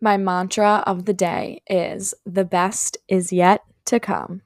[0.00, 4.42] My mantra of the day is the best is yet to come.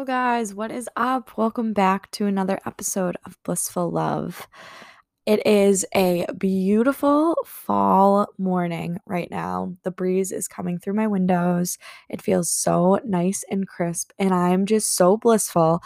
[0.00, 0.54] Hello, guys.
[0.54, 1.36] What is up?
[1.36, 4.48] Welcome back to another episode of Blissful Love.
[5.26, 9.76] It is a beautiful fall morning right now.
[9.82, 11.76] The breeze is coming through my windows.
[12.08, 15.82] It feels so nice and crisp, and I'm just so blissful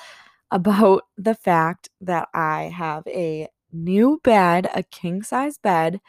[0.53, 6.01] about the fact that I have a new bed, a king size bed.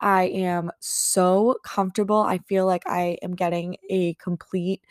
[0.00, 2.20] I am so comfortable.
[2.20, 4.82] I feel like I am getting a complete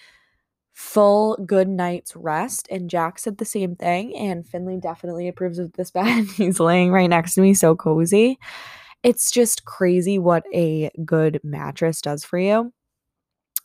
[0.80, 2.66] full good night's rest.
[2.72, 4.16] And Jack said the same thing.
[4.16, 6.26] And Finley definitely approves of this bed.
[6.38, 8.40] He's laying right next to me, so cozy.
[9.04, 12.72] It's just crazy what a good mattress does for you.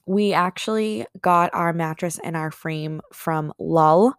[0.07, 4.15] We actually got our mattress and our frame from Lull.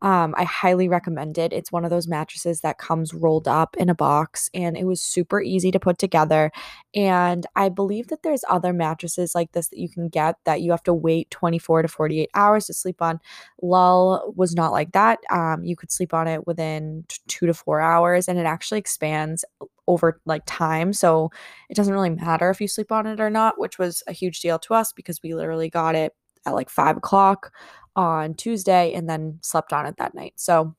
[0.00, 1.52] Um, I highly recommend it.
[1.52, 5.02] It's one of those mattresses that comes rolled up in a box and it was
[5.02, 6.52] super easy to put together.
[6.94, 10.70] And I believe that there's other mattresses like this that you can get that you
[10.70, 13.18] have to wait 24 to 48 hours to sleep on.
[13.60, 15.18] Lull was not like that.
[15.30, 18.78] Um, you could sleep on it within t- two to four hours and it actually
[18.78, 19.44] expands
[19.88, 20.92] over like time.
[20.92, 21.30] So
[21.68, 24.40] it doesn't really matter if you sleep on it or not, which was a huge
[24.40, 26.14] deal to us because we literally got it
[26.46, 27.52] at like five o'clock
[27.98, 30.34] on Tuesday and then slept on it that night.
[30.36, 30.76] So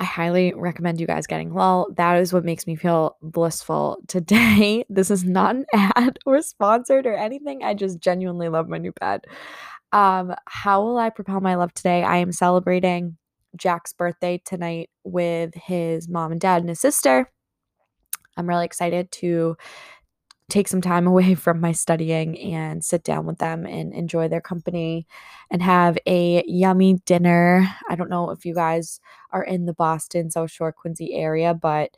[0.00, 1.90] I highly recommend you guys getting Lull.
[1.96, 4.86] That is what makes me feel blissful today.
[4.88, 7.62] This is not an ad or sponsored or anything.
[7.62, 9.26] I just genuinely love my new bed.
[9.92, 12.02] Um, how will I propel my love today?
[12.02, 13.18] I am celebrating
[13.54, 17.30] Jack's birthday tonight with his mom and dad and his sister.
[18.38, 19.56] I'm really excited to
[20.48, 24.40] take some time away from my studying and sit down with them and enjoy their
[24.40, 25.06] company
[25.50, 27.66] and have a yummy dinner.
[27.88, 29.00] I don't know if you guys
[29.30, 31.96] are in the Boston, South Shore, Quincy area, but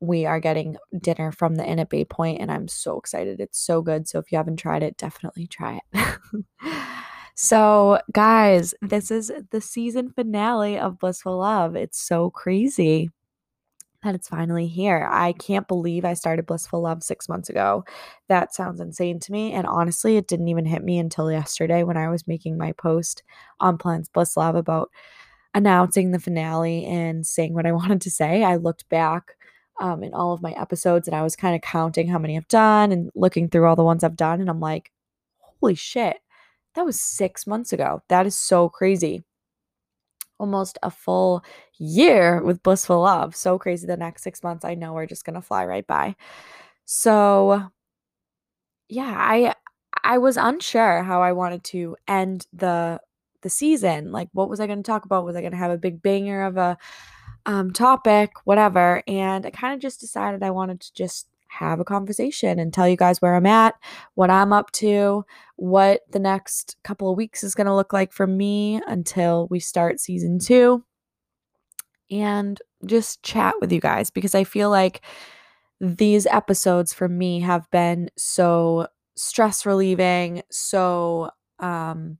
[0.00, 3.38] we are getting dinner from the Inn at Bay Pointe, and I'm so excited.
[3.38, 4.08] It's so good.
[4.08, 6.18] So if you haven't tried it, definitely try it.
[7.36, 11.76] so, guys, this is the season finale of Blissful Love.
[11.76, 13.10] It's so crazy
[14.02, 15.08] that it's finally here.
[15.10, 17.84] I can't believe I started Blissful Love six months ago.
[18.28, 19.52] That sounds insane to me.
[19.52, 23.22] And honestly, it didn't even hit me until yesterday when I was making my post
[23.60, 24.90] on Plants Bliss Love about
[25.54, 28.42] announcing the finale and saying what I wanted to say.
[28.42, 29.36] I looked back
[29.80, 32.48] um, in all of my episodes and I was kind of counting how many I've
[32.48, 34.40] done and looking through all the ones I've done.
[34.40, 34.90] And I'm like,
[35.38, 36.18] holy shit,
[36.74, 38.02] that was six months ago.
[38.08, 39.24] That is so crazy
[40.42, 41.44] almost a full
[41.78, 43.34] year with blissful love.
[43.36, 43.86] So crazy.
[43.86, 46.16] The next six months, I know, are just gonna fly right by.
[46.84, 47.70] So,
[48.88, 49.54] yeah, I
[50.04, 53.00] I was unsure how I wanted to end the
[53.42, 54.12] the season.
[54.12, 55.24] Like, what was I going to talk about?
[55.24, 56.78] Was I going to have a big banger of a
[57.46, 59.02] um, topic, whatever?
[59.06, 62.88] And I kind of just decided I wanted to just have a conversation and tell
[62.88, 63.74] you guys where I'm at,
[64.14, 65.24] what I'm up to,
[65.56, 69.60] what the next couple of weeks is going to look like for me until we
[69.60, 70.84] start season two,
[72.10, 75.02] and just chat with you guys because I feel like
[75.80, 78.86] these episodes for me have been so
[79.16, 82.18] stress relieving, so um,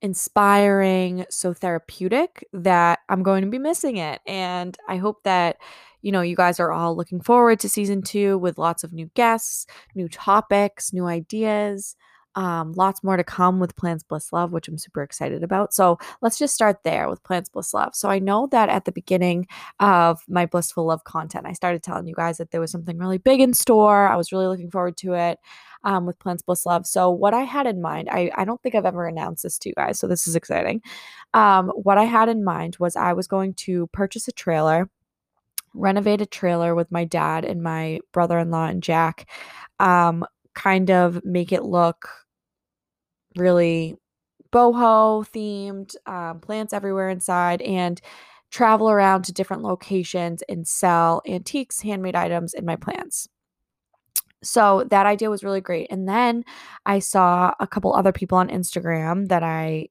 [0.00, 4.20] inspiring, so therapeutic that I'm going to be missing it.
[4.26, 5.56] And I hope that
[6.02, 9.10] you know, you guys are all looking forward to season two with lots of new
[9.14, 11.96] guests, new topics, new ideas.
[12.34, 15.74] Um, lots more to come with Plants Bliss Love, which I'm super excited about.
[15.74, 17.94] So let's just start there with Plants Bliss Love.
[17.94, 19.46] So I know that at the beginning
[19.80, 23.18] of my Blissful Love content, I started telling you guys that there was something really
[23.18, 24.08] big in store.
[24.08, 25.40] I was really looking forward to it
[25.84, 26.86] um, with Plants Bliss Love.
[26.86, 29.68] So what I had in mind, I, I don't think I've ever announced this to
[29.68, 30.80] you guys, so this is exciting.
[31.34, 34.88] Um, what I had in mind was I was going to purchase a trailer
[35.74, 39.28] renovate a trailer with my dad and my brother-in-law and Jack.
[39.80, 40.24] Um,
[40.54, 42.08] kind of make it look
[43.36, 43.96] really
[44.52, 48.00] boho themed, um, plants everywhere inside, and
[48.50, 53.28] travel around to different locations and sell antiques, handmade items and my plants.
[54.42, 55.86] So that idea was really great.
[55.90, 56.44] And then
[56.84, 59.88] I saw a couple other people on Instagram that I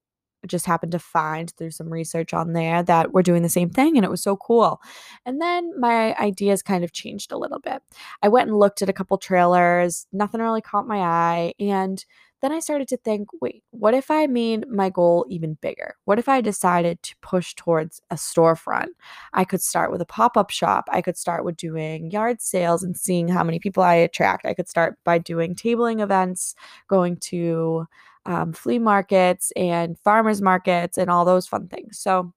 [0.47, 3.97] just happened to find through some research on there that we're doing the same thing
[3.97, 4.81] and it was so cool.
[5.25, 7.81] And then my ideas kind of changed a little bit.
[8.21, 12.03] I went and looked at a couple trailers, nothing really caught my eye and
[12.41, 15.95] then I started to think, wait, what if I made my goal even bigger?
[16.05, 18.89] What if I decided to push towards a storefront?
[19.33, 20.89] I could start with a pop up shop.
[20.91, 24.47] I could start with doing yard sales and seeing how many people I attract.
[24.47, 26.55] I could start by doing tabling events,
[26.87, 27.85] going to
[28.25, 31.99] um, flea markets and farmers markets and all those fun things.
[31.99, 32.33] So,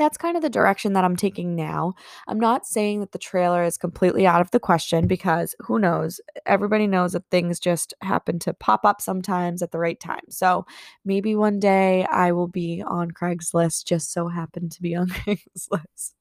[0.00, 1.92] that's kind of the direction that I'm taking now.
[2.26, 6.20] I'm not saying that the trailer is completely out of the question because who knows?
[6.46, 10.22] Everybody knows that things just happen to pop up sometimes at the right time.
[10.30, 10.64] So
[11.04, 16.14] maybe one day I will be on Craigslist, just so happen to be on Craigslist.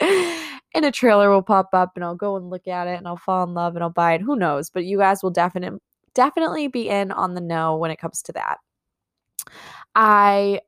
[0.76, 3.16] and a trailer will pop up and I'll go and look at it and I'll
[3.18, 4.22] fall in love and I'll buy it.
[4.22, 4.70] Who knows?
[4.70, 5.80] But you guys will definitely
[6.16, 8.58] definitely be in on the know when it comes to that.
[9.96, 10.62] I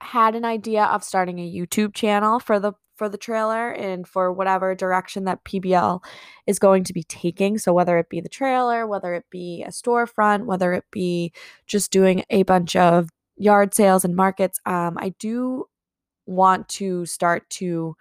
[0.00, 4.30] had an idea of starting a YouTube channel for the for the trailer and for
[4.30, 6.04] whatever direction that PBL
[6.46, 7.56] is going to be taking.
[7.56, 11.32] So whether it be the trailer, whether it be a storefront, whether it be
[11.66, 15.64] just doing a bunch of yard sales and markets, um, I do
[16.26, 17.96] want to start to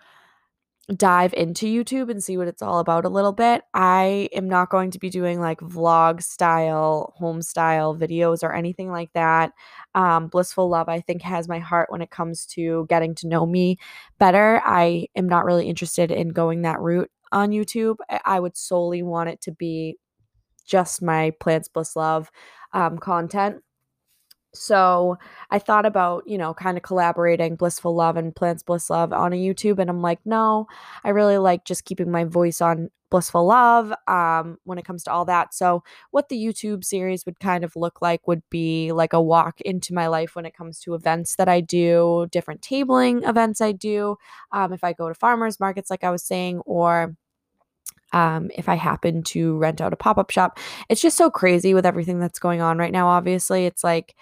[0.96, 3.62] dive into YouTube and see what it's all about a little bit.
[3.74, 8.90] I am not going to be doing like vlog style, home style videos or anything
[8.90, 9.52] like that.
[9.94, 13.46] Um, Blissful Love, I think, has my heart when it comes to getting to know
[13.46, 13.78] me
[14.18, 14.62] better.
[14.66, 17.98] I am not really interested in going that route on YouTube.
[18.26, 19.98] I would solely want it to be
[20.66, 22.32] just my Plants Bliss Love
[22.74, 23.58] um, content.
[24.54, 25.18] So
[25.52, 29.34] I thought about, you know, kind of collaborating Blissful Love and Plants Bliss Love on
[29.34, 29.80] a YouTube.
[29.80, 30.68] And I'm like, no,
[31.04, 35.12] I really like just keeping my voice on Blissful Love um, when it comes to
[35.12, 35.54] all that.
[35.54, 39.62] So, what the YouTube series would kind of look like would be like a walk
[39.62, 43.72] into my life when it comes to events that I do, different tabling events I
[43.72, 44.18] do.
[44.52, 47.16] Um, if I go to farmers markets, like I was saying, or
[48.12, 50.60] um, if I happen to rent out a pop up shop.
[50.90, 53.08] It's just so crazy with everything that's going on right now.
[53.08, 54.16] Obviously, it's like,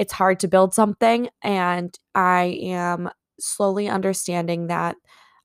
[0.00, 1.28] it's hard to build something.
[1.42, 4.96] And I am slowly understanding that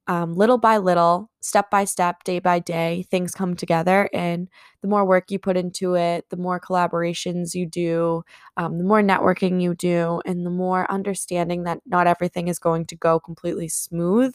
[0.07, 4.09] um, little by little, step by step, day by day, things come together.
[4.13, 4.47] And
[4.81, 8.23] the more work you put into it, the more collaborations you do,
[8.55, 12.85] um, the more networking you do, and the more understanding that not everything is going
[12.87, 14.33] to go completely smooth,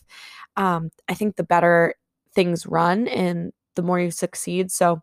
[0.57, 1.95] um, I think the better
[2.35, 4.71] things run and the more you succeed.
[4.73, 5.01] So,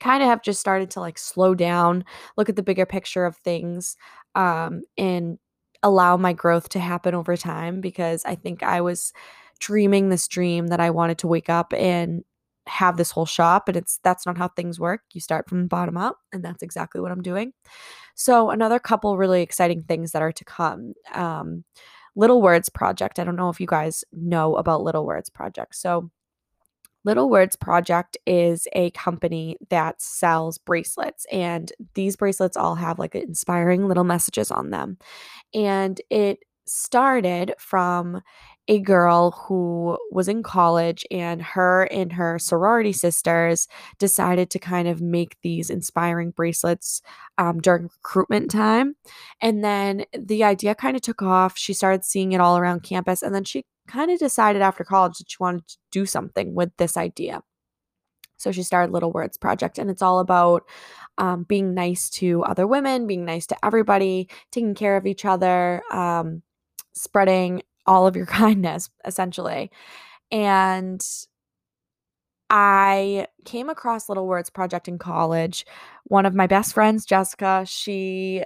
[0.00, 2.04] kind of have just started to like slow down,
[2.36, 3.96] look at the bigger picture of things,
[4.34, 5.38] um, and
[5.82, 9.12] allow my growth to happen over time because I think I was
[9.58, 12.22] dreaming this dream that I wanted to wake up and
[12.66, 15.02] have this whole shop and it's that's not how things work.
[15.12, 17.52] You start from the bottom up and that's exactly what I'm doing.
[18.14, 20.92] So another couple really exciting things that are to come.
[21.14, 21.64] Um,
[22.16, 23.18] Little Words Project.
[23.18, 25.74] I don't know if you guys know about Little Words Project.
[25.76, 26.10] So
[27.04, 33.14] Little Words Project is a company that sells bracelets, and these bracelets all have like
[33.14, 34.98] inspiring little messages on them.
[35.54, 38.20] And it started from
[38.68, 43.66] a girl who was in college, and her and her sorority sisters
[43.98, 47.02] decided to kind of make these inspiring bracelets
[47.38, 48.94] um, during recruitment time.
[49.40, 51.58] And then the idea kind of took off.
[51.58, 55.18] She started seeing it all around campus, and then she kind of decided after college
[55.18, 57.42] that she wanted to do something with this idea.
[58.36, 60.64] So she started Little Words Project, and it's all about
[61.18, 65.82] um, being nice to other women, being nice to everybody, taking care of each other,
[65.92, 66.42] um,
[66.94, 69.70] spreading all of your kindness, essentially.
[70.30, 71.04] And
[72.48, 75.66] I came across Little Words Project in college.
[76.04, 78.42] One of my best friends, Jessica, she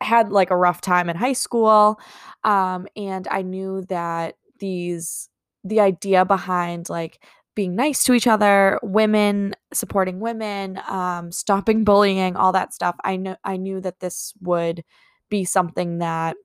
[0.00, 2.00] had like a rough time in high school.
[2.44, 5.28] Um, and I knew that these
[5.64, 7.22] the idea behind like
[7.54, 12.94] being nice to each other, women supporting women, um, stopping bullying, all that stuff.
[13.04, 14.84] I know I knew that this would
[15.28, 16.36] be something that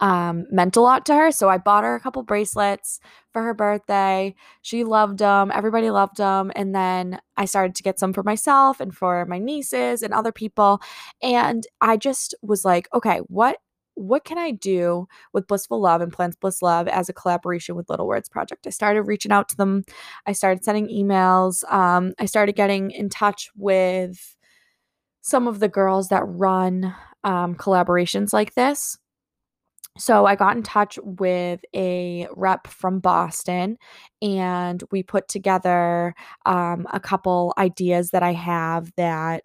[0.00, 1.30] um, meant a lot to her.
[1.30, 3.00] So I bought her a couple bracelets
[3.32, 4.34] for her birthday.
[4.60, 5.50] She loved them.
[5.54, 6.52] Everybody loved them.
[6.54, 10.32] And then I started to get some for myself and for my nieces and other
[10.32, 10.82] people.
[11.22, 13.56] And I just was like, okay, what
[13.94, 17.88] what can I do with Blissful Love and Plants Bliss Love as a collaboration with
[17.88, 18.66] Little Words Project?
[18.66, 19.84] I started reaching out to them.
[20.26, 21.70] I started sending emails.
[21.72, 24.36] Um, I started getting in touch with
[25.20, 28.98] some of the girls that run um, collaborations like this.
[29.96, 33.78] So I got in touch with a rep from Boston
[34.20, 36.14] and we put together
[36.46, 39.44] um, a couple ideas that I have that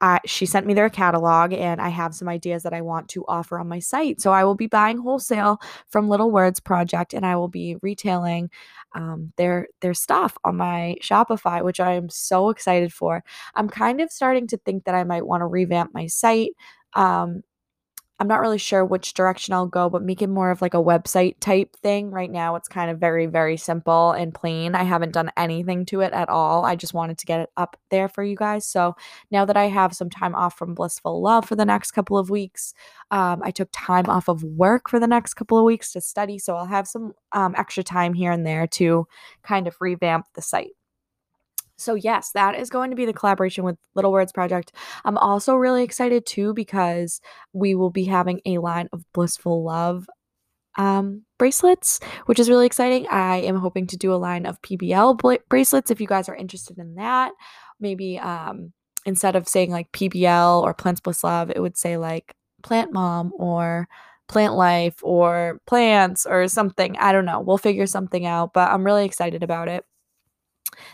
[0.00, 3.24] I, she sent me their catalog and I have some ideas that I want to
[3.28, 4.20] offer on my site.
[4.20, 8.50] So I will be buying wholesale from Little Words Project and I will be retailing
[8.94, 13.24] um, their their stuff on my Shopify, which I am so excited for.
[13.54, 16.50] I'm kind of starting to think that I might want to revamp my site.
[16.94, 17.42] Um,
[18.18, 20.78] I'm not really sure which direction I'll go, but make it more of like a
[20.78, 22.10] website type thing.
[22.10, 24.74] Right now, it's kind of very, very simple and plain.
[24.74, 26.64] I haven't done anything to it at all.
[26.64, 28.64] I just wanted to get it up there for you guys.
[28.64, 28.96] So
[29.30, 32.30] now that I have some time off from Blissful Love for the next couple of
[32.30, 32.72] weeks,
[33.10, 36.38] um, I took time off of work for the next couple of weeks to study.
[36.38, 39.06] So I'll have some um, extra time here and there to
[39.42, 40.72] kind of revamp the site.
[41.76, 44.72] So, yes, that is going to be the collaboration with Little Words Project.
[45.04, 47.20] I'm also really excited too because
[47.52, 50.06] we will be having a line of Blissful Love
[50.76, 53.06] um, bracelets, which is really exciting.
[53.08, 56.36] I am hoping to do a line of PBL bl- bracelets if you guys are
[56.36, 57.32] interested in that.
[57.80, 58.72] Maybe um,
[59.04, 63.32] instead of saying like PBL or Plants Bliss Love, it would say like Plant Mom
[63.36, 63.88] or
[64.28, 66.96] Plant Life or Plants or something.
[66.98, 67.40] I don't know.
[67.40, 69.84] We'll figure something out, but I'm really excited about it.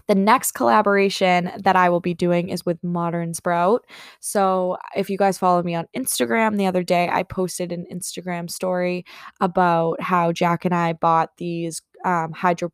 [0.09, 3.87] The next collaboration that I will be doing is with Modern Sprout.
[4.21, 8.51] So, if you guys follow me on Instagram, the other day I posted an Instagram
[8.51, 9.05] story
[9.41, 12.71] about how Jack and I bought these um, hydro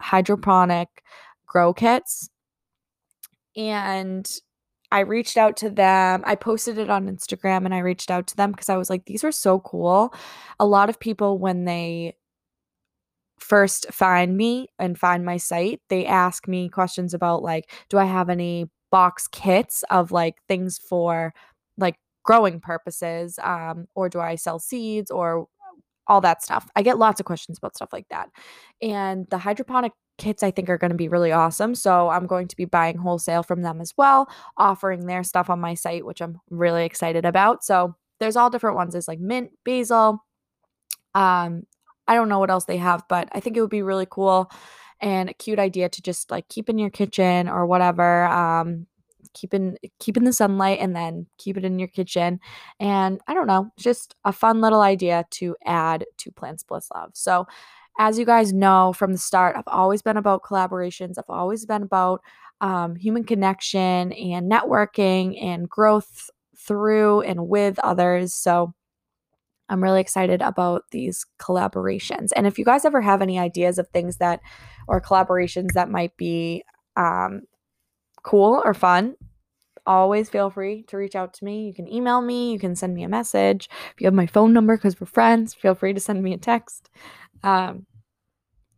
[0.00, 0.88] hydroponic
[1.46, 2.28] grow kits.
[3.56, 4.30] And
[4.90, 6.22] I reached out to them.
[6.24, 9.04] I posted it on Instagram and I reached out to them because I was like,
[9.04, 10.14] these are so cool.
[10.58, 12.16] A lot of people, when they
[13.38, 18.04] first find me and find my site, they ask me questions about like, do I
[18.04, 21.32] have any box kits of like things for
[21.76, 23.38] like growing purposes?
[23.42, 25.46] Um, or do I sell seeds or
[26.06, 26.68] all that stuff?
[26.76, 28.30] I get lots of questions about stuff like that.
[28.82, 31.74] And the hydroponic kits I think are going to be really awesome.
[31.74, 35.60] So I'm going to be buying wholesale from them as well, offering their stuff on
[35.60, 37.64] my site, which I'm really excited about.
[37.64, 38.92] So there's all different ones.
[38.92, 40.24] There's like mint, basil,
[41.14, 41.62] um,
[42.08, 44.50] I don't know what else they have, but I think it would be really cool
[45.00, 48.24] and a cute idea to just like keep in your kitchen or whatever.
[48.26, 48.86] Um,
[49.34, 52.40] keep in keep in the sunlight and then keep it in your kitchen.
[52.80, 57.10] And I don't know, just a fun little idea to add to Plants Bliss Love.
[57.14, 57.46] So
[57.98, 61.14] as you guys know from the start, I've always been about collaborations.
[61.18, 62.22] I've always been about
[62.60, 68.34] um, human connection and networking and growth through and with others.
[68.34, 68.72] So
[69.68, 72.30] I'm really excited about these collaborations.
[72.34, 74.40] And if you guys ever have any ideas of things that
[74.86, 76.64] or collaborations that might be
[76.96, 77.42] um,
[78.22, 79.14] cool or fun,
[79.86, 81.66] always feel free to reach out to me.
[81.66, 83.68] You can email me, you can send me a message.
[83.94, 86.38] If you have my phone number because we're friends, feel free to send me a
[86.38, 86.90] text.
[87.42, 87.86] Um,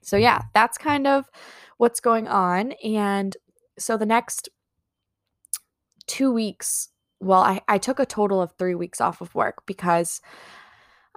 [0.02, 1.28] so, yeah, that's kind of
[1.76, 2.72] what's going on.
[2.84, 3.36] And
[3.78, 4.48] so the next
[6.06, 6.88] two weeks,
[7.20, 10.20] well, I, I took a total of three weeks off of work because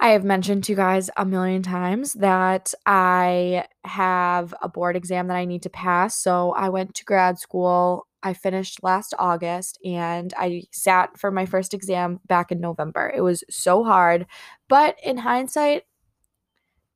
[0.04, 5.28] I have mentioned to you guys a million times that I have a board exam
[5.28, 6.18] that I need to pass.
[6.18, 8.06] So I went to grad school.
[8.22, 13.14] I finished last August and I sat for my first exam back in November.
[13.16, 14.26] It was so hard.
[14.68, 15.84] But in hindsight,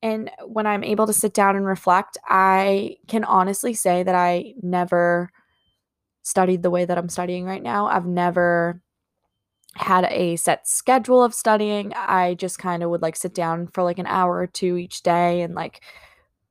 [0.01, 4.53] and when I'm able to sit down and reflect, I can honestly say that I
[4.61, 5.29] never
[6.23, 7.87] studied the way that I'm studying right now.
[7.87, 8.81] I've never
[9.77, 11.93] had a set schedule of studying.
[11.95, 15.03] I just kind of would like sit down for like an hour or two each
[15.03, 15.81] day and like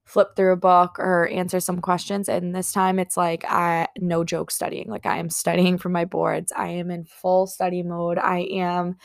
[0.05, 2.29] flip through a book or answer some questions.
[2.29, 4.89] And this time it's like I no joke studying.
[4.89, 6.53] Like I am studying for my boards.
[6.57, 8.19] I am in full study mode.
[8.19, 8.97] I am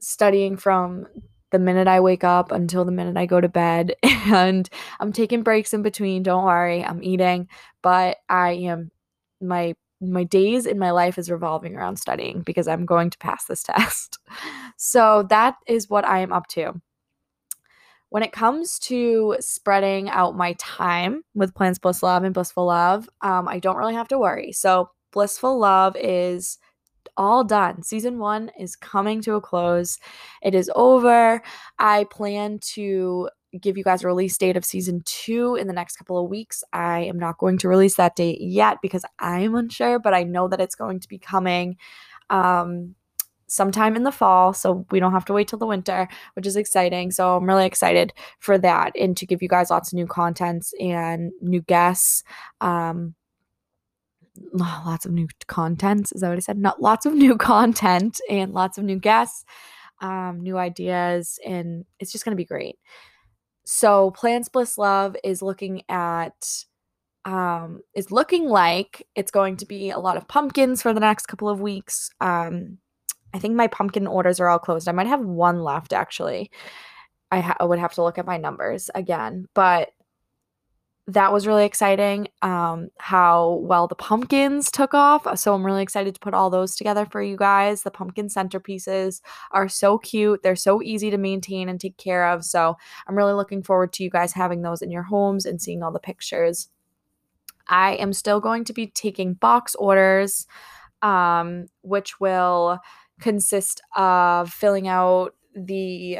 [0.00, 1.06] studying from
[1.50, 3.94] the minute I wake up until the minute I go to bed.
[4.30, 4.68] And
[5.00, 6.22] I'm taking breaks in between.
[6.22, 7.48] Don't worry, I'm eating,
[7.80, 8.90] but I am
[9.40, 13.44] my my days in my life is revolving around studying because I'm going to pass
[13.44, 14.18] this test.
[14.76, 16.80] so that is what I am up to.
[18.10, 23.08] When it comes to spreading out my time with Plants Bliss Love and Blissful Love,
[23.20, 24.52] um, I don't really have to worry.
[24.52, 26.58] So Blissful Love is
[27.18, 27.82] all done.
[27.82, 29.98] Season one is coming to a close.
[30.42, 31.42] It is over.
[31.78, 33.28] I plan to
[33.60, 36.62] give you guys a release date of season two in the next couple of weeks.
[36.72, 40.48] I am not going to release that date yet because I'm unsure, but I know
[40.48, 41.76] that it's going to be coming
[42.30, 42.94] um,
[43.46, 44.52] sometime in the fall.
[44.52, 47.10] So we don't have to wait till the winter, which is exciting.
[47.10, 50.72] So I'm really excited for that and to give you guys lots of new contents
[50.78, 52.22] and new guests.
[52.60, 53.14] Um,
[54.52, 56.12] lots of new contents.
[56.12, 56.58] Is that what I said?
[56.58, 59.44] Not lots of new content and lots of new guests,
[60.00, 62.76] um, new ideas, and it's just going to be great.
[63.70, 66.64] So, Plants Bliss Love is looking at
[67.26, 71.26] um, is looking like it's going to be a lot of pumpkins for the next
[71.26, 72.08] couple of weeks.
[72.18, 72.78] Um,
[73.34, 74.88] I think my pumpkin orders are all closed.
[74.88, 76.50] I might have one left actually.
[77.30, 79.90] I, ha- I would have to look at my numbers again, but
[81.08, 82.28] that was really exciting.
[82.42, 85.38] Um, how well the pumpkins took off.
[85.38, 87.82] So I'm really excited to put all those together for you guys.
[87.82, 90.42] The pumpkin centerpieces are so cute.
[90.42, 92.44] They're so easy to maintain and take care of.
[92.44, 95.82] So I'm really looking forward to you guys having those in your homes and seeing
[95.82, 96.68] all the pictures.
[97.68, 100.46] I am still going to be taking box orders,
[101.00, 102.80] um, which will
[103.18, 106.18] consist of filling out the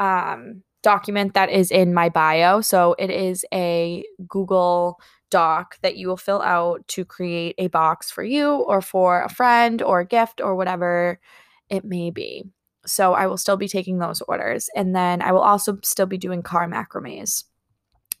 [0.00, 2.60] um, document that is in my bio.
[2.60, 4.98] So it is a Google
[5.30, 9.28] doc that you will fill out to create a box for you or for a
[9.28, 11.20] friend or a gift or whatever
[11.68, 12.44] it may be.
[12.86, 14.70] So I will still be taking those orders.
[14.76, 17.44] And then I will also still be doing car macrames.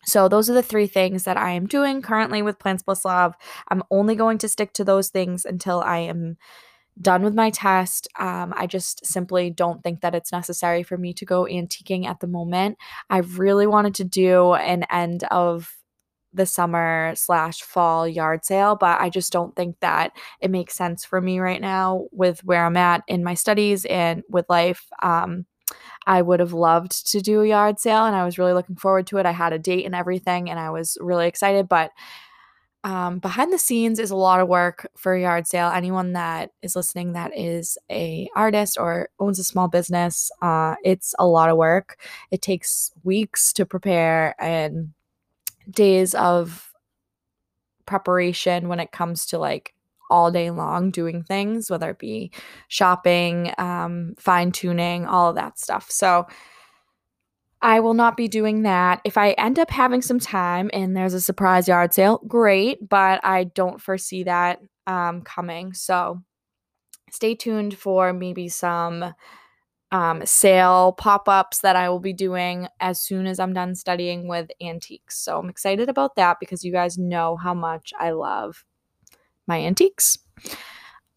[0.04, 3.34] So those are the three things that I am doing currently with Plants Bliss Love.
[3.68, 6.36] I'm only going to stick to those things until I am
[7.00, 8.08] done with my test.
[8.18, 12.20] Um, I just simply don't think that it's necessary for me to go antiquing at
[12.20, 12.78] the moment.
[13.10, 15.76] I really wanted to do an end of
[16.32, 21.04] the summer slash fall yard sale, but I just don't think that it makes sense
[21.04, 24.86] for me right now with where I'm at in my studies and with life.
[25.02, 25.46] Um,
[26.06, 29.06] I would have loved to do a yard sale and I was really looking forward
[29.08, 29.26] to it.
[29.26, 31.90] I had a date and everything and I was really excited, but
[32.86, 35.72] um, behind the scenes is a lot of work for a yard sale.
[35.74, 41.12] Anyone that is listening that is a artist or owns a small business, uh, it's
[41.18, 41.98] a lot of work.
[42.30, 44.92] It takes weeks to prepare and
[45.68, 46.72] days of
[47.86, 49.74] preparation when it comes to like
[50.08, 52.30] all day long doing things, whether it be
[52.68, 55.90] shopping, um, fine tuning, all of that stuff.
[55.90, 56.28] So
[57.66, 59.00] I will not be doing that.
[59.02, 63.20] If I end up having some time and there's a surprise yard sale, great, but
[63.24, 65.72] I don't foresee that um, coming.
[65.74, 66.22] So
[67.10, 69.12] stay tuned for maybe some
[69.90, 74.28] um, sale pop ups that I will be doing as soon as I'm done studying
[74.28, 75.18] with antiques.
[75.18, 78.64] So I'm excited about that because you guys know how much I love
[79.48, 80.18] my antiques.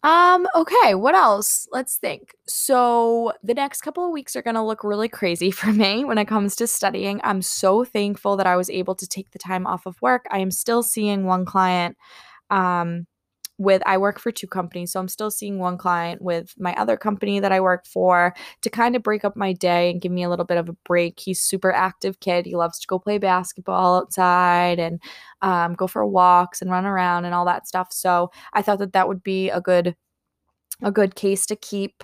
[0.02, 1.68] Um, okay, what else?
[1.72, 2.34] Let's think.
[2.46, 6.16] So, the next couple of weeks are going to look really crazy for me when
[6.18, 7.20] it comes to studying.
[7.22, 10.24] I'm so thankful that I was able to take the time off of work.
[10.30, 11.96] I am still seeing one client
[12.50, 13.06] um
[13.60, 16.96] with I work for two companies, so I'm still seeing one client with my other
[16.96, 20.22] company that I work for to kind of break up my day and give me
[20.22, 21.20] a little bit of a break.
[21.20, 22.46] He's super active kid.
[22.46, 24.98] He loves to go play basketball outside and
[25.42, 27.92] um, go for walks and run around and all that stuff.
[27.92, 29.94] So I thought that that would be a good
[30.82, 32.02] a good case to keep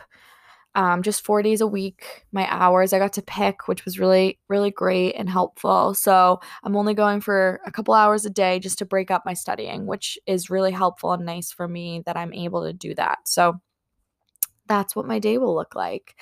[0.77, 4.39] um, just four days a week, my hours I got to pick, which was really,
[4.49, 5.95] really great and helpful.
[5.95, 9.33] So I'm only going for a couple hours a day just to break up my
[9.33, 13.21] studying, which is really helpful and nice for me that I'm able to do that.
[13.25, 13.55] So
[14.69, 16.15] that's what my day will look like.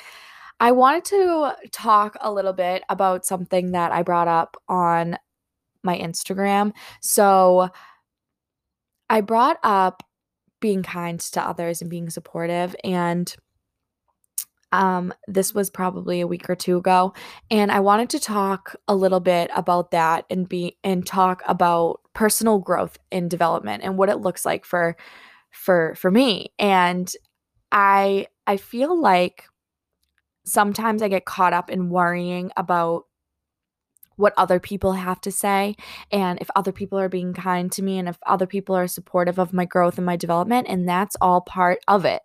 [0.60, 5.18] I wanted to talk a little bit about something that I brought up on
[5.82, 6.72] my Instagram.
[7.00, 7.70] So
[9.10, 10.04] I brought up
[10.60, 13.34] being kind to others and being supportive and
[14.74, 17.14] um, this was probably a week or two ago,
[17.50, 22.00] and I wanted to talk a little bit about that and be and talk about
[22.14, 24.96] personal growth and development and what it looks like for
[25.50, 26.52] for for me.
[26.58, 27.10] And
[27.72, 29.44] I I feel like
[30.44, 33.04] sometimes I get caught up in worrying about
[34.16, 35.76] what other people have to say
[36.10, 39.38] and if other people are being kind to me and if other people are supportive
[39.38, 42.22] of my growth and my development and that's all part of it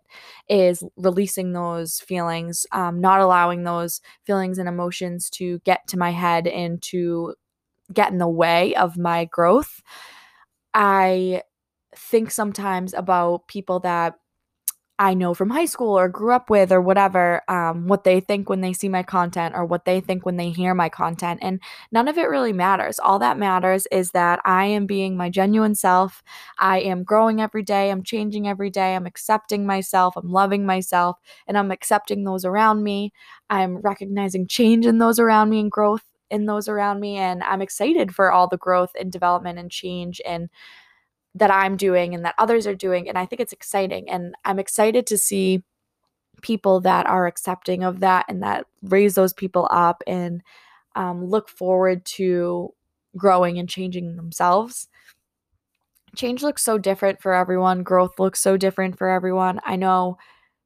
[0.48, 6.10] is releasing those feelings um, not allowing those feelings and emotions to get to my
[6.10, 7.34] head and to
[7.92, 9.82] get in the way of my growth.
[10.74, 11.42] I
[11.96, 14.14] think sometimes about people that
[15.00, 18.50] I know from high school or grew up with or whatever, um, what they think
[18.50, 21.40] when they see my content or what they think when they hear my content.
[21.42, 21.58] And
[21.90, 22.98] none of it really matters.
[22.98, 26.22] All that matters is that I am being my genuine self.
[26.58, 27.90] I am growing every day.
[27.90, 28.94] I'm changing every day.
[28.94, 30.18] I'm accepting myself.
[30.18, 33.14] I'm loving myself and I'm accepting those around me.
[33.48, 37.16] I'm recognizing change in those around me and growth in those around me.
[37.16, 40.50] And I'm excited for all the growth and development and change and
[41.34, 43.08] that I'm doing and that others are doing.
[43.08, 44.08] And I think it's exciting.
[44.10, 45.62] And I'm excited to see
[46.42, 50.42] people that are accepting of that and that raise those people up and
[50.96, 52.72] um, look forward to
[53.16, 54.88] growing and changing themselves.
[56.16, 59.60] Change looks so different for everyone, growth looks so different for everyone.
[59.64, 60.18] I know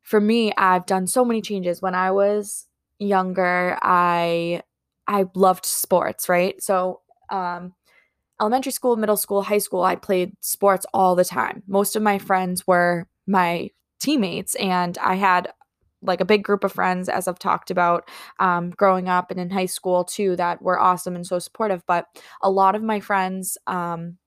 [0.03, 1.83] for me, I've done so many changes.
[1.83, 2.67] When I was
[2.99, 4.63] younger, I
[5.07, 6.63] I loved sports, right?
[6.63, 7.01] So
[7.31, 7.75] um
[8.41, 11.63] elementary school, middle school, high school, I played sports all the time.
[11.67, 13.71] Most of my friends were my
[14.01, 15.53] teammates, and I had
[16.03, 19.51] like a big group of friends, as I've talked about um, growing up and in
[19.51, 21.83] high school too, that were awesome and so supportive.
[21.87, 22.07] But
[22.43, 24.19] a lot of my friends, um,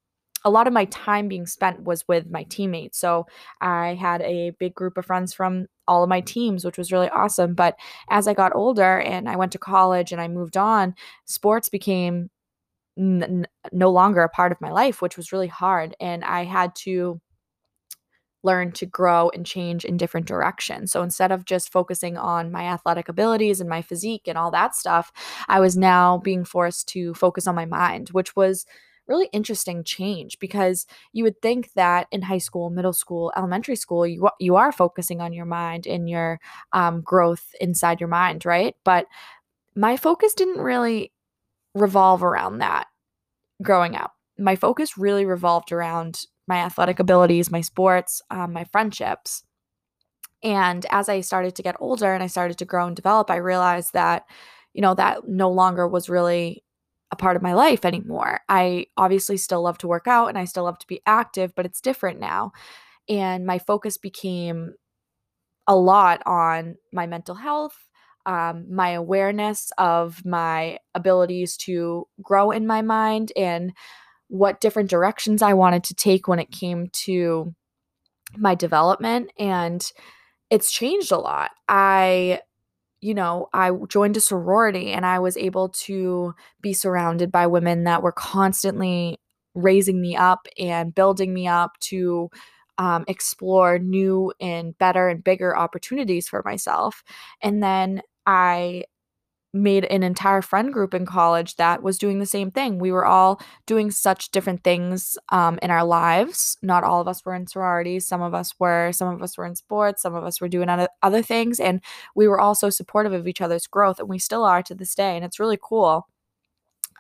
[0.44, 2.98] a lot of my time being spent was with my teammates.
[2.98, 3.28] So
[3.62, 7.10] I had a big group of friends from all of my teams, which was really
[7.10, 7.54] awesome.
[7.54, 7.76] But
[8.10, 12.30] as I got older and I went to college and I moved on, sports became
[12.98, 15.96] n- no longer a part of my life, which was really hard.
[16.00, 17.22] And I had to
[18.44, 20.92] learn to grow and change in different directions.
[20.92, 24.76] So instead of just focusing on my athletic abilities and my physique and all that
[24.76, 25.12] stuff,
[25.48, 28.66] I was now being forced to focus on my mind, which was
[29.08, 34.06] really interesting change because you would think that in high school, middle school, elementary school,
[34.06, 36.40] you you are focusing on your mind and your
[36.74, 38.76] um, growth inside your mind, right?
[38.84, 39.08] But
[39.76, 41.12] my focus didn't really
[41.78, 42.88] revolve around that
[43.62, 44.14] growing up.
[44.38, 49.44] My focus really revolved around my athletic abilities, my sports, um, my friendships.
[50.44, 53.38] And as I started to get older and I started to grow and develop, I
[53.38, 54.26] realized that,
[54.74, 56.64] you know, that no longer was really
[57.12, 58.42] a part of my life anymore.
[58.48, 61.66] I obviously still love to work out and I still love to be active, but
[61.66, 62.52] it's different now.
[63.10, 64.74] And my focus became
[65.68, 67.87] a lot on my mental health,
[68.28, 73.72] um, my awareness of my abilities to grow in my mind and
[74.28, 77.56] what different directions I wanted to take when it came to
[78.36, 79.32] my development.
[79.40, 79.90] And
[80.50, 81.52] it's changed a lot.
[81.70, 82.42] I,
[83.00, 87.86] you know, I joined a sorority and I was able to be surrounded by women
[87.86, 89.20] that were constantly
[89.56, 92.30] raising me up and building me up to
[92.78, 97.04] um, explore new and better and bigger opportunities for myself.
[97.42, 98.84] And then I
[99.54, 102.80] made an entire friend group in college that was doing the same thing.
[102.80, 106.58] We were all doing such different things um, in our lives.
[106.62, 108.08] Not all of us were in sororities.
[108.08, 108.92] Some of us were.
[108.92, 110.02] Some of us were in sports.
[110.02, 111.60] Some of us were doing other, things.
[111.60, 111.82] And
[112.16, 114.00] we were all so supportive of each other's growth.
[114.00, 115.16] And we still are to this day.
[115.16, 116.08] And it's really cool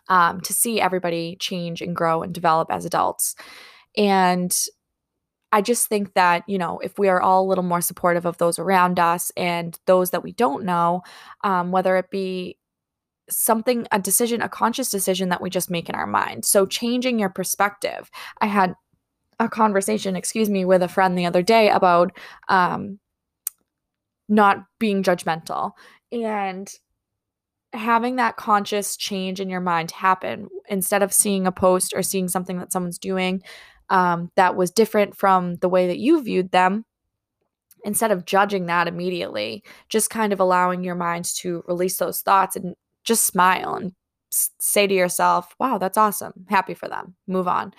[0.09, 3.35] um, to see everybody change and grow and develop as adults.
[3.95, 4.55] And
[5.51, 8.37] I just think that, you know, if we are all a little more supportive of
[8.37, 11.03] those around us and those that we don't know,
[11.43, 12.57] um, whether it be
[13.29, 16.45] something, a decision, a conscious decision that we just make in our mind.
[16.45, 18.09] So changing your perspective.
[18.41, 18.73] I had
[19.39, 22.17] a conversation, excuse me, with a friend the other day about
[22.49, 22.99] um,
[24.27, 25.71] not being judgmental
[26.11, 26.69] and
[27.73, 32.27] having that conscious change in your mind happen instead of seeing a post or seeing
[32.27, 33.41] something that someone's doing
[33.89, 36.85] um, that was different from the way that you viewed them
[37.83, 42.55] instead of judging that immediately just kind of allowing your mind to release those thoughts
[42.55, 43.93] and just smile and
[44.31, 46.33] say to yourself wow that's awesome.
[46.49, 47.15] Happy for them.
[47.27, 47.73] Move on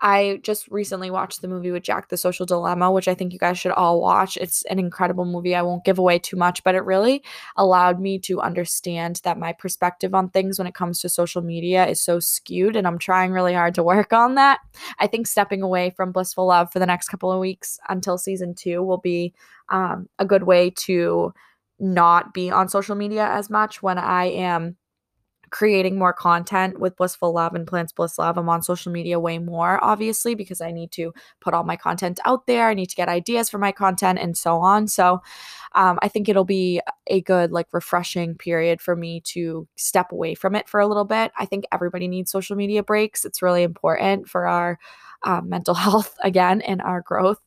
[0.00, 3.38] I just recently watched the movie with Jack, The Social Dilemma, which I think you
[3.38, 4.36] guys should all watch.
[4.38, 5.54] It's an incredible movie.
[5.54, 7.22] I won't give away too much, but it really
[7.56, 11.86] allowed me to understand that my perspective on things when it comes to social media
[11.86, 14.60] is so skewed, and I'm trying really hard to work on that.
[14.98, 18.54] I think stepping away from Blissful Love for the next couple of weeks until season
[18.54, 19.34] two will be
[19.68, 21.34] um, a good way to
[21.78, 24.76] not be on social media as much when I am
[25.50, 28.38] creating more content with Blissful Love and Plants Bliss Love.
[28.38, 32.20] I'm on social media way more, obviously, because I need to put all my content
[32.24, 32.68] out there.
[32.68, 34.86] I need to get ideas for my content and so on.
[34.88, 35.22] So
[35.74, 40.34] um, I think it'll be a good, like, refreshing period for me to step away
[40.34, 41.32] from it for a little bit.
[41.38, 43.24] I think everybody needs social media breaks.
[43.24, 44.78] It's really important for our
[45.24, 47.40] um, mental health again and our growth.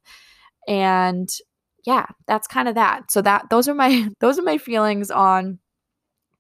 [0.67, 1.29] And
[1.85, 3.11] yeah, that's kind of that.
[3.11, 5.59] So that those are my those are my feelings on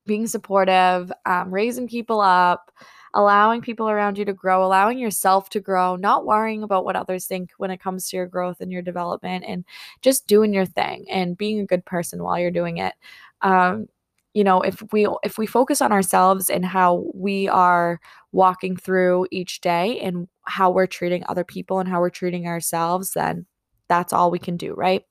[0.05, 2.71] being supportive, um, raising people up,
[3.13, 7.25] allowing people around you to grow, allowing yourself to grow, not worrying about what others
[7.25, 9.63] think when it comes to your growth and your development, and
[10.01, 12.93] just doing your thing and being a good person while you're doing it.
[13.41, 13.87] Um,
[14.33, 17.99] you know, if we if we focus on ourselves and how we are
[18.31, 23.13] walking through each day and how we're treating other people and how we're treating ourselves,
[23.13, 23.45] then
[23.89, 25.03] that's all we can do, right?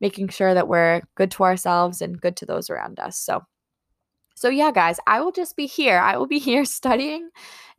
[0.00, 3.18] Making sure that we're good to ourselves and good to those around us.
[3.18, 3.44] So
[4.42, 6.00] so, yeah, guys, I will just be here.
[6.00, 7.30] I will be here studying,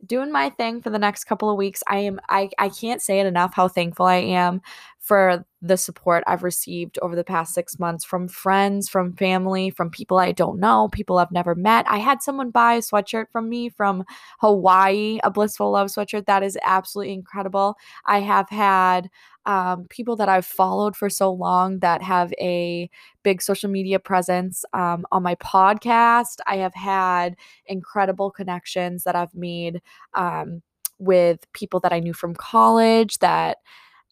[0.06, 1.82] doing my thing for the next couple of weeks.
[1.88, 4.62] I am, I, I can't say it enough how thankful I am
[5.04, 9.90] for the support I've received over the past six months from friends, from family, from
[9.90, 11.84] people I don't know, people I've never met.
[11.90, 14.04] I had someone buy a sweatshirt from me from
[14.40, 16.24] Hawaii, a Blissful Love sweatshirt.
[16.24, 17.76] That is absolutely incredible.
[18.06, 19.10] I have had
[19.44, 22.88] um, people that I've followed for so long that have a
[23.22, 26.36] big social media presence um, on my podcast.
[26.46, 27.36] I have had
[27.66, 29.82] incredible connections that I've made.
[30.14, 30.62] Um,
[31.00, 33.58] with people that I knew from college that,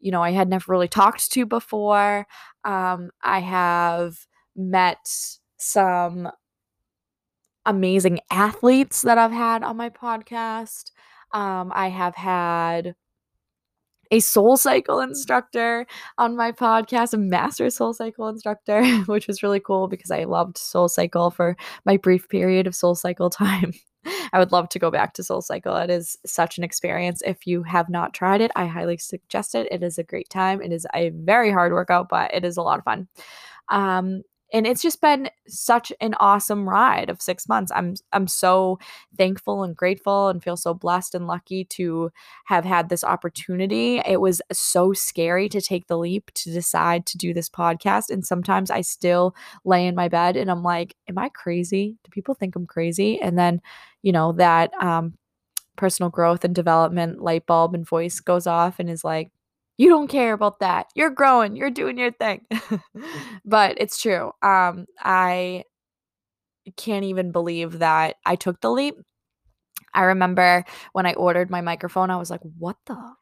[0.02, 2.26] you know, I had never really talked to before.
[2.64, 5.08] Um, I have met
[5.58, 6.28] some
[7.64, 10.90] amazing athletes that I've had on my podcast.
[11.32, 12.94] Um, I have had
[14.10, 15.86] a soul cycle instructor
[16.18, 20.58] on my podcast, a master soul cycle instructor, which was really cool because I loved
[20.58, 23.72] soul cycle for my brief period of soul cycle time.
[24.32, 25.76] I would love to go back to Soul Cycle.
[25.76, 27.22] It is such an experience.
[27.24, 29.68] If you have not tried it, I highly suggest it.
[29.70, 30.62] It is a great time.
[30.62, 33.08] It is a very hard workout, but it is a lot of fun.
[33.68, 37.72] Um, and it's just been such an awesome ride of 6 months.
[37.74, 38.78] I'm I'm so
[39.16, 42.10] thankful and grateful and feel so blessed and lucky to
[42.46, 43.98] have had this opportunity.
[44.06, 48.24] It was so scary to take the leap to decide to do this podcast and
[48.26, 49.34] sometimes I still
[49.64, 51.96] lay in my bed and I'm like, am I crazy?
[52.04, 53.20] Do people think I'm crazy?
[53.20, 53.60] And then,
[54.02, 55.14] you know, that um
[55.76, 59.30] personal growth and development light bulb and voice goes off and is like
[59.82, 60.86] you don't care about that.
[60.94, 62.46] You're growing, you're doing your thing.
[63.44, 64.30] but it's true.
[64.40, 65.64] Um, I
[66.76, 68.94] can't even believe that I took the leap.
[69.92, 73.14] I remember when I ordered my microphone, I was like, what the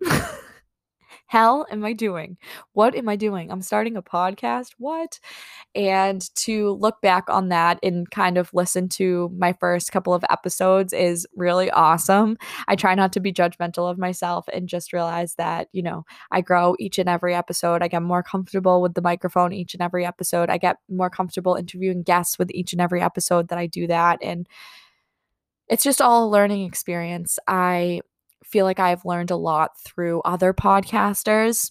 [1.28, 2.38] hell am I doing?
[2.72, 3.52] What am I doing?
[3.52, 4.70] I'm starting a podcast?
[4.78, 5.20] What?
[5.74, 10.24] And to look back on that and kind of listen to my first couple of
[10.30, 12.38] episodes is really awesome.
[12.66, 16.40] I try not to be judgmental of myself and just realize that, you know, I
[16.40, 17.82] grow each and every episode.
[17.82, 20.48] I get more comfortable with the microphone each and every episode.
[20.48, 24.18] I get more comfortable interviewing guests with each and every episode that I do that.
[24.22, 24.48] And
[25.68, 27.38] it's just all a learning experience.
[27.46, 28.00] I
[28.50, 31.70] feel like I've learned a lot through other podcasters.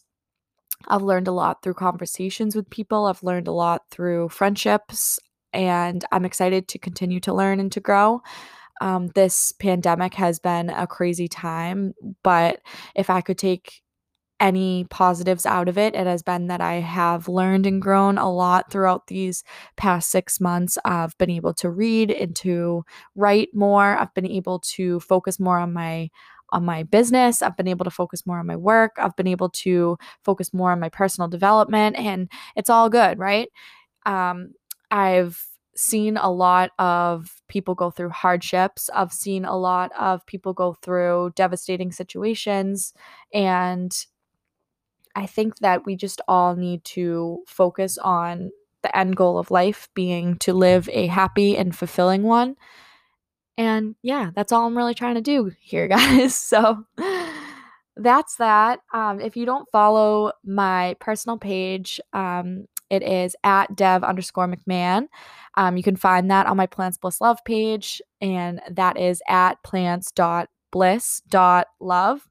[0.88, 3.06] I've learned a lot through conversations with people.
[3.06, 5.20] I've learned a lot through friendships,
[5.54, 8.22] and I'm excited to continue to learn and to grow.
[8.80, 12.62] Um, this pandemic has been a crazy time, but
[12.96, 13.82] if I could take
[14.40, 18.32] any positives out of it, it has been that I have learned and grown a
[18.32, 19.44] lot throughout these
[19.78, 20.78] past six months.
[20.86, 22.84] I've been able to read and to
[23.16, 23.98] write more.
[23.98, 26.10] I've been able to focus more on my
[26.52, 27.42] on my business.
[27.42, 28.94] I've been able to focus more on my work.
[28.98, 33.50] I've been able to focus more on my personal development, and it's all good, right?
[34.06, 34.54] Um,
[34.92, 38.90] I've seen a lot of people go through hardships.
[38.94, 42.94] I've seen a lot of people go through devastating situations.
[43.34, 43.96] And
[45.16, 48.52] I think that we just all need to focus on
[48.84, 52.56] the end goal of life being to live a happy and fulfilling one.
[53.58, 56.36] And yeah, that's all I'm really trying to do here, guys.
[56.36, 56.86] So
[57.96, 58.80] that's that.
[58.94, 65.08] Um, if you don't follow my personal page, um, it is at dev underscore McMahon.
[65.56, 69.62] Um, you can find that on my Plants Bliss Love page, and that is at
[69.64, 72.28] plants.bliss.love.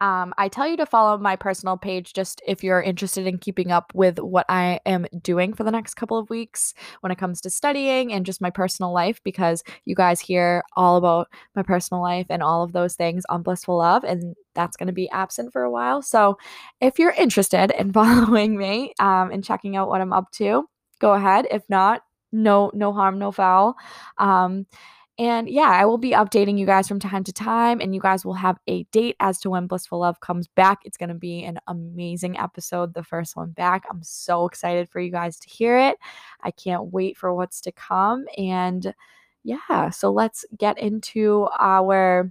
[0.00, 3.70] Um, I tell you to follow my personal page just if you're interested in keeping
[3.72, 7.40] up with what I am doing for the next couple of weeks when it comes
[7.42, 12.02] to studying and just my personal life, because you guys hear all about my personal
[12.02, 15.52] life and all of those things on Blissful Love, and that's going to be absent
[15.52, 16.02] for a while.
[16.02, 16.36] So
[16.80, 21.14] if you're interested in following me um, and checking out what I'm up to, go
[21.14, 21.46] ahead.
[21.50, 23.76] If not, no, no harm, no foul.
[24.18, 24.66] Um,
[25.18, 28.24] and yeah, I will be updating you guys from time to time, and you guys
[28.24, 30.80] will have a date as to when Blissful Love comes back.
[30.84, 33.84] It's going to be an amazing episode, the first one back.
[33.90, 35.96] I'm so excited for you guys to hear it.
[36.42, 38.26] I can't wait for what's to come.
[38.36, 38.94] And
[39.42, 42.30] yeah, so let's get into our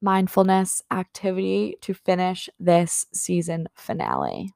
[0.00, 4.52] mindfulness activity to finish this season finale.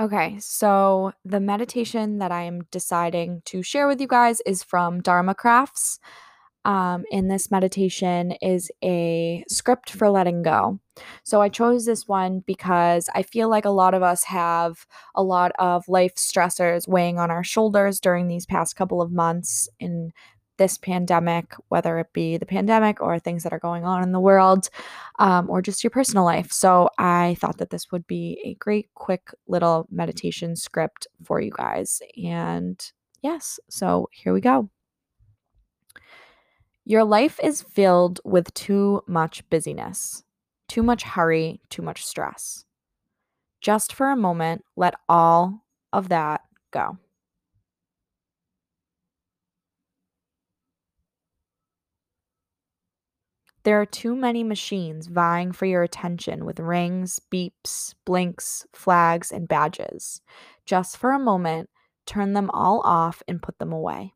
[0.00, 5.34] Okay, so the meditation that I'm deciding to share with you guys is from Dharma
[5.34, 5.98] Crafts.
[6.64, 10.78] Um, and this meditation is a script for letting go.
[11.24, 15.22] So I chose this one because I feel like a lot of us have a
[15.22, 19.68] lot of life stressors weighing on our shoulders during these past couple of months.
[19.80, 20.12] And
[20.58, 24.20] this pandemic, whether it be the pandemic or things that are going on in the
[24.20, 24.68] world
[25.18, 26.52] um, or just your personal life.
[26.52, 31.52] So I thought that this would be a great, quick little meditation script for you
[31.56, 32.02] guys.
[32.22, 32.78] And
[33.22, 34.68] yes, so here we go.
[36.84, 40.24] Your life is filled with too much busyness,
[40.68, 42.64] too much hurry, too much stress.
[43.60, 46.98] Just for a moment, let all of that go.
[53.68, 59.46] There are too many machines vying for your attention with rings, beeps, blinks, flags, and
[59.46, 60.22] badges.
[60.64, 61.68] Just for a moment,
[62.06, 64.14] turn them all off and put them away.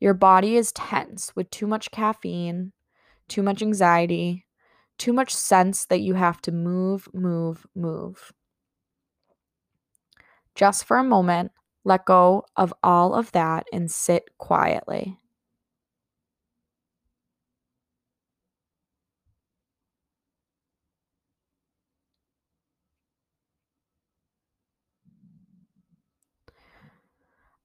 [0.00, 2.72] Your body is tense with too much caffeine,
[3.28, 4.46] too much anxiety,
[4.96, 8.32] too much sense that you have to move, move, move.
[10.54, 11.52] Just for a moment,
[11.84, 15.18] let go of all of that and sit quietly.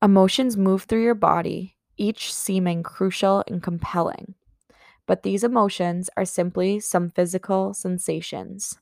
[0.01, 4.35] Emotions move through your body, each seeming crucial and compelling.
[5.07, 8.79] But these emotions are simply some physical sensations.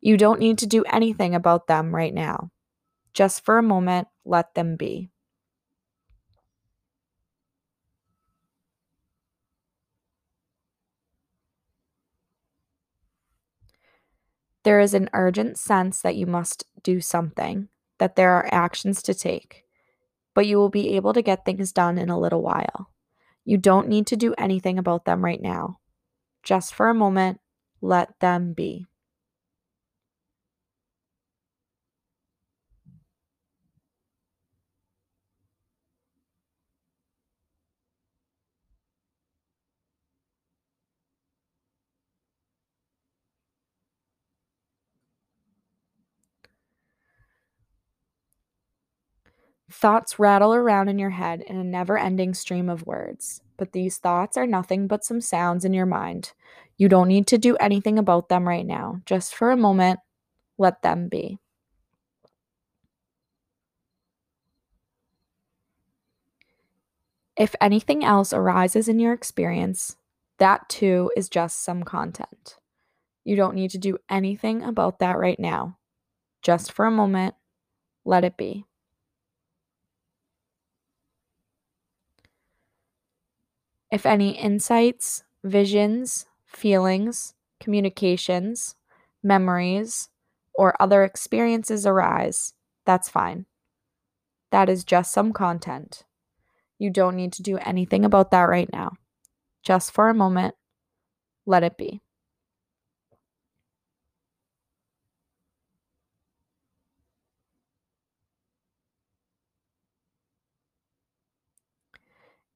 [0.00, 2.50] You don't need to do anything about them right now.
[3.14, 5.10] Just for a moment, let them be.
[14.64, 19.14] There is an urgent sense that you must do something, that there are actions to
[19.14, 19.64] take,
[20.34, 22.90] but you will be able to get things done in a little while.
[23.44, 25.80] You don't need to do anything about them right now.
[26.42, 27.40] Just for a moment,
[27.80, 28.86] let them be.
[49.76, 53.98] Thoughts rattle around in your head in a never ending stream of words, but these
[53.98, 56.32] thoughts are nothing but some sounds in your mind.
[56.78, 59.02] You don't need to do anything about them right now.
[59.04, 59.98] Just for a moment,
[60.58, 61.38] let them be.
[67.36, 69.96] If anything else arises in your experience,
[70.38, 72.58] that too is just some content.
[73.24, 75.78] You don't need to do anything about that right now.
[76.42, 77.34] Just for a moment,
[78.04, 78.64] let it be.
[83.94, 88.74] If any insights, visions, feelings, communications,
[89.22, 90.08] memories,
[90.52, 92.54] or other experiences arise,
[92.84, 93.46] that's fine.
[94.50, 96.02] That is just some content.
[96.76, 98.94] You don't need to do anything about that right now.
[99.62, 100.56] Just for a moment,
[101.46, 102.00] let it be.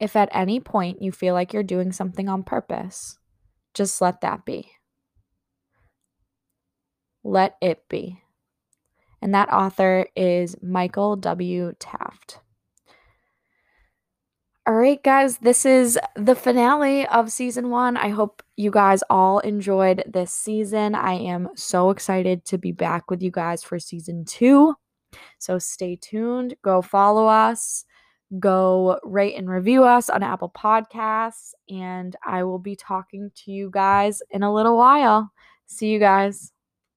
[0.00, 3.18] If at any point you feel like you're doing something on purpose,
[3.74, 4.70] just let that be.
[7.24, 8.22] Let it be.
[9.20, 11.72] And that author is Michael W.
[11.78, 12.38] Taft.
[14.68, 17.96] All right, guys, this is the finale of season one.
[17.96, 20.94] I hope you guys all enjoyed this season.
[20.94, 24.74] I am so excited to be back with you guys for season two.
[25.38, 27.84] So stay tuned, go follow us
[28.38, 31.54] go rate and review us on Apple Podcasts.
[31.70, 35.30] And I will be talking to you guys in a little while.
[35.66, 36.52] See you guys.